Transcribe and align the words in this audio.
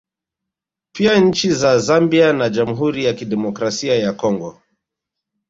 Pia 0.95 1.19
nchi 1.19 1.51
za 1.51 1.79
Zambia 1.79 2.33
na 2.33 2.49
Jamhuri 2.49 3.05
ya 3.05 3.13
Kidemokrasia 3.13 3.95
ya 3.95 4.13
Congo 4.13 4.61